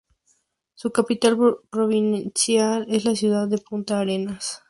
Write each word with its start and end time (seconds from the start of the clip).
Su 0.73 0.91
capital 0.91 1.37
provincial 1.69 2.87
es 2.89 3.05
la 3.05 3.15
ciudad 3.15 3.47
de 3.47 3.59
Punta 3.59 3.99
Arenas. 3.99 4.59